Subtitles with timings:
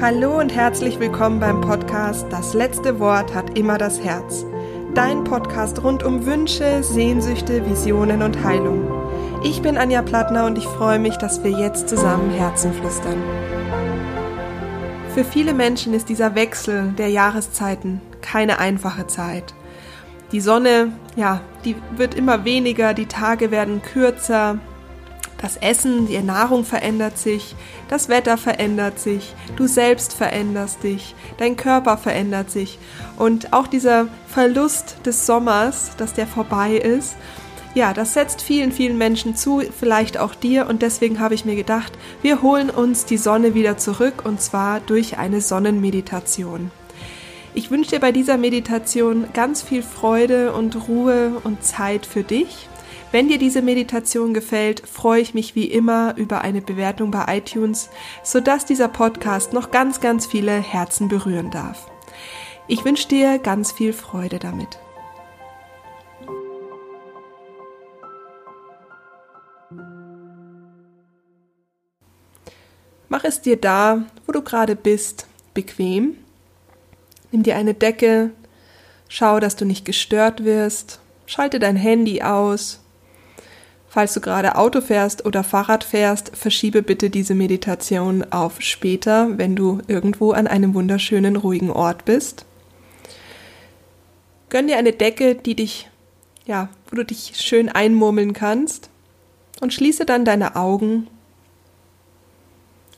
[0.00, 4.46] Hallo und herzlich willkommen beim Podcast Das letzte Wort hat immer das Herz.
[4.94, 8.90] Dein Podcast rund um Wünsche, Sehnsüchte, Visionen und Heilung.
[9.44, 13.22] Ich bin Anja Plattner und ich freue mich, dass wir jetzt zusammen Herzen flüstern.
[15.12, 19.52] Für viele Menschen ist dieser Wechsel der Jahreszeiten keine einfache Zeit.
[20.32, 24.60] Die Sonne, ja, die wird immer weniger, die Tage werden kürzer,
[25.40, 27.54] das Essen, die Nahrung verändert sich,
[27.88, 32.78] das Wetter verändert sich, du selbst veränderst dich, dein Körper verändert sich.
[33.16, 37.16] Und auch dieser Verlust des Sommers, dass der vorbei ist,
[37.72, 40.68] ja, das setzt vielen, vielen Menschen zu, vielleicht auch dir.
[40.68, 44.80] Und deswegen habe ich mir gedacht, wir holen uns die Sonne wieder zurück und zwar
[44.80, 46.72] durch eine Sonnenmeditation.
[47.54, 52.68] Ich wünsche dir bei dieser Meditation ganz viel Freude und Ruhe und Zeit für dich
[53.12, 57.90] wenn dir diese Meditation gefällt, freue ich mich wie immer über eine Bewertung bei iTunes,
[58.22, 61.90] sodass dieser Podcast noch ganz, ganz viele Herzen berühren darf.
[62.68, 64.78] Ich wünsche dir ganz viel Freude damit.
[73.08, 76.16] Mach es dir da, wo du gerade bist, bequem.
[77.32, 78.30] Nimm dir eine Decke,
[79.08, 82.80] schau, dass du nicht gestört wirst, schalte dein Handy aus
[83.92, 89.56] Falls du gerade Auto fährst oder Fahrrad fährst, verschiebe bitte diese Meditation auf später, wenn
[89.56, 92.46] du irgendwo an einem wunderschönen, ruhigen Ort bist.
[94.48, 95.90] Gönn dir eine Decke, die dich,
[96.46, 98.90] ja, wo du dich schön einmurmeln kannst
[99.60, 101.08] und schließe dann deine Augen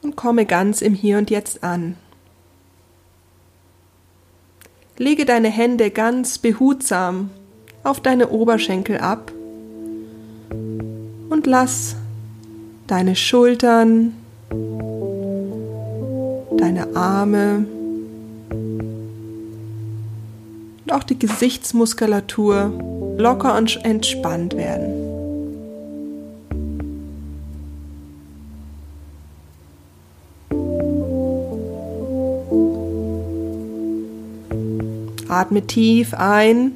[0.00, 1.96] und komme ganz im Hier und Jetzt an.
[4.96, 7.28] Lege deine Hände ganz behutsam
[7.84, 9.32] auf deine Oberschenkel ab
[11.48, 11.96] lass
[12.86, 14.12] deine Schultern,
[16.58, 17.64] deine Arme
[20.84, 22.70] und auch die Gesichtsmuskulatur
[23.16, 25.06] locker und entspannt werden.
[35.28, 36.72] Atme tief ein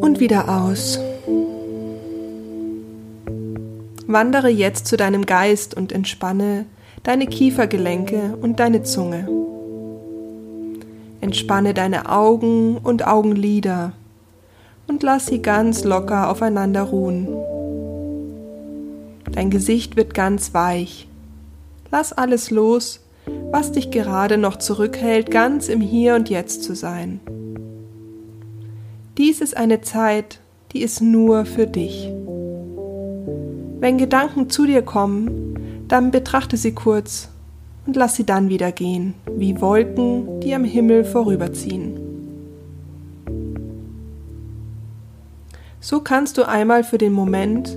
[0.00, 0.98] und wieder aus.
[4.06, 6.66] Wandere jetzt zu deinem Geist und entspanne
[7.04, 9.28] deine Kiefergelenke und deine Zunge.
[11.20, 13.92] Entspanne deine Augen und Augenlider
[14.86, 17.28] und lass sie ganz locker aufeinander ruhen.
[19.32, 21.08] Dein Gesicht wird ganz weich.
[21.90, 23.00] Lass alles los,
[23.50, 27.20] was dich gerade noch zurückhält, ganz im Hier und Jetzt zu sein.
[29.16, 30.40] Dies ist eine Zeit,
[30.72, 32.10] die ist nur für dich.
[33.84, 37.28] Wenn Gedanken zu dir kommen, dann betrachte sie kurz
[37.84, 42.00] und lass sie dann wieder gehen, wie Wolken, die am Himmel vorüberziehen.
[45.80, 47.76] So kannst du einmal für den Moment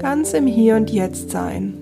[0.00, 1.74] ganz im Hier und Jetzt sein.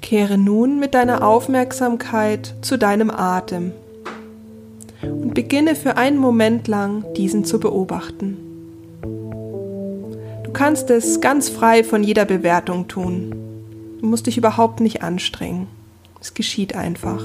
[0.00, 3.72] Kehre nun mit deiner Aufmerksamkeit zu deinem Atem
[5.02, 8.49] und beginne für einen Moment lang diesen zu beobachten.
[10.60, 13.34] Du kannst es ganz frei von jeder Bewertung tun.
[13.98, 15.68] Du musst dich überhaupt nicht anstrengen.
[16.20, 17.24] Es geschieht einfach.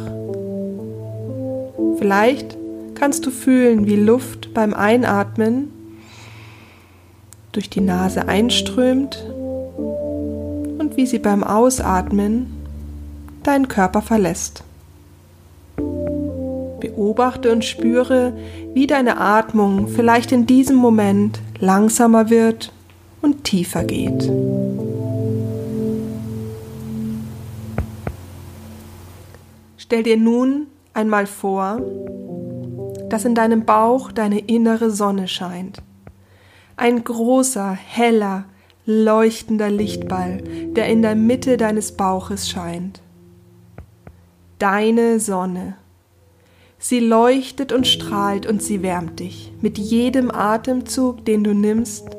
[1.98, 2.56] Vielleicht
[2.94, 5.70] kannst du fühlen, wie Luft beim Einatmen
[7.52, 9.22] durch die Nase einströmt
[9.76, 12.54] und wie sie beim Ausatmen
[13.44, 14.64] deinen Körper verlässt.
[16.80, 18.32] Beobachte und spüre,
[18.74, 22.72] wie deine Atmung vielleicht in diesem Moment langsamer wird
[23.26, 24.32] und tiefer geht.
[29.78, 31.82] Stell dir nun einmal vor,
[33.10, 35.82] dass in deinem Bauch deine innere Sonne scheint.
[36.78, 38.46] Ein großer, heller,
[38.86, 40.44] leuchtender Lichtball,
[40.76, 43.02] der in der Mitte deines Bauches scheint.
[44.60, 45.78] Deine Sonne.
[46.78, 49.52] Sie leuchtet und strahlt und sie wärmt dich.
[49.62, 52.16] Mit jedem Atemzug, den du nimmst,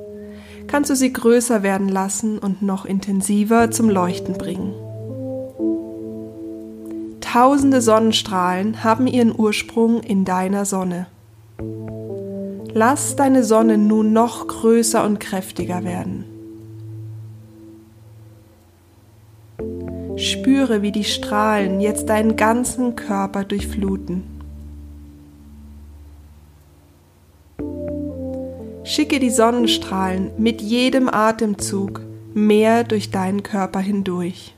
[0.66, 4.74] kannst du sie größer werden lassen und noch intensiver zum Leuchten bringen.
[7.20, 11.06] Tausende Sonnenstrahlen haben ihren Ursprung in deiner Sonne.
[12.72, 16.24] Lass deine Sonne nun noch größer und kräftiger werden.
[20.16, 24.35] Spüre, wie die Strahlen jetzt deinen ganzen Körper durchfluten.
[28.86, 32.02] Schicke die Sonnenstrahlen mit jedem Atemzug
[32.34, 34.54] mehr durch deinen Körper hindurch.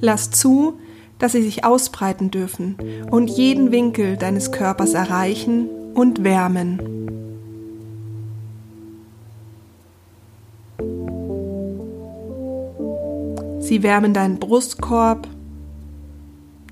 [0.00, 0.74] Lass zu,
[1.18, 2.76] dass sie sich ausbreiten dürfen
[3.10, 6.78] und jeden Winkel deines Körpers erreichen und wärmen.
[13.58, 15.26] Sie wärmen deinen Brustkorb,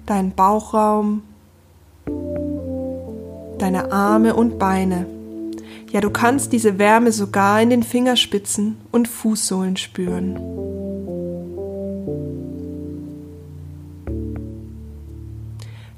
[0.06, 1.22] deinen Bauchraum,
[3.58, 5.06] deine Arme und Beine.
[5.90, 10.38] Ja, du kannst diese Wärme sogar in den Fingerspitzen und Fußsohlen spüren.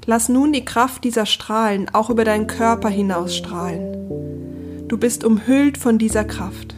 [0.05, 4.85] Lass nun die Kraft dieser Strahlen auch über deinen Körper hinausstrahlen.
[4.87, 6.75] Du bist umhüllt von dieser Kraft.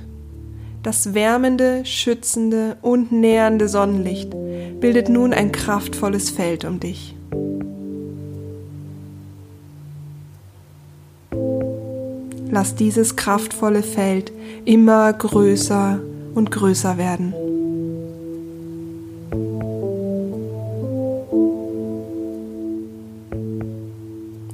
[0.82, 4.34] Das wärmende, schützende und nähernde Sonnenlicht
[4.80, 7.16] bildet nun ein kraftvolles Feld um dich.
[12.52, 14.32] Lass dieses kraftvolle Feld
[14.66, 16.00] immer größer
[16.34, 17.34] und größer werden.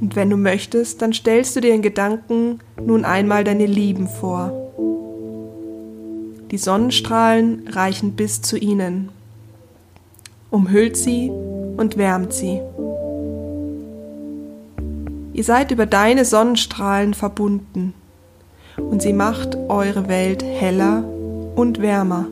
[0.02, 4.52] Und wenn du möchtest, dann stellst du dir in Gedanken nun einmal deine Lieben vor.
[6.52, 9.10] Die Sonnenstrahlen reichen bis zu ihnen,
[10.52, 11.32] umhüllt sie
[11.78, 12.62] und wärmt sie.
[15.36, 17.94] Ihr seid über deine Sonnenstrahlen verbunden
[18.78, 21.04] und sie macht eure Welt heller
[21.58, 22.28] und wärmer.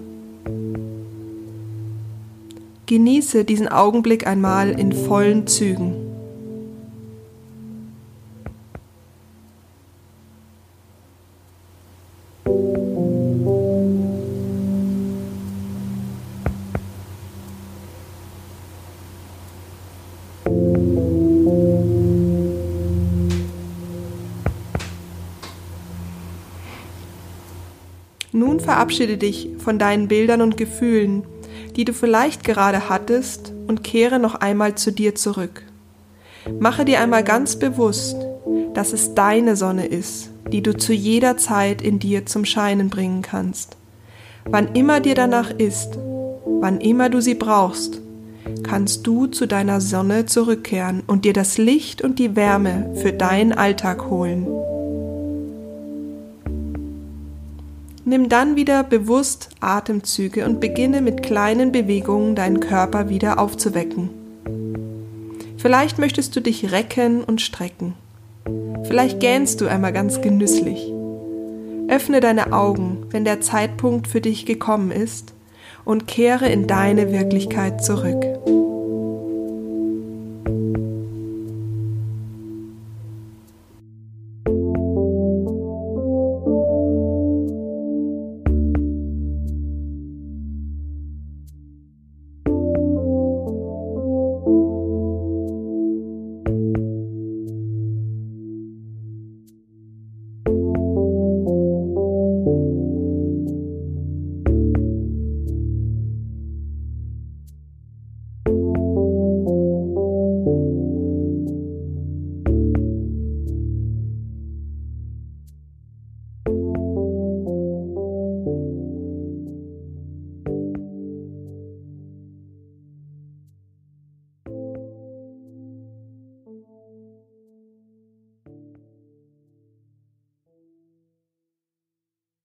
[2.86, 6.03] Genieße diesen Augenblick einmal in vollen Zügen.
[28.54, 31.24] Nun verabschiede dich von deinen Bildern und Gefühlen,
[31.76, 35.64] die du vielleicht gerade hattest, und kehre noch einmal zu dir zurück.
[36.60, 38.16] Mache dir einmal ganz bewusst,
[38.76, 43.24] dass es deine Sonne ist, die du zu jeder Zeit in dir zum Scheinen bringen
[43.24, 43.76] kannst.
[44.46, 45.98] Wann immer dir danach ist,
[46.46, 48.02] wann immer du sie brauchst,
[48.62, 53.54] kannst du zu deiner Sonne zurückkehren und dir das Licht und die Wärme für deinen
[53.54, 54.46] Alltag holen.
[58.06, 64.10] Nimm dann wieder bewusst Atemzüge und beginne mit kleinen Bewegungen deinen Körper wieder aufzuwecken.
[65.58, 67.94] Vielleicht möchtest du dich recken und strecken.
[68.84, 70.92] Vielleicht gähnst du einmal ganz genüsslich.
[71.88, 75.34] Öffne deine Augen, wenn der Zeitpunkt für dich gekommen ist,
[75.86, 78.26] und kehre in deine Wirklichkeit zurück.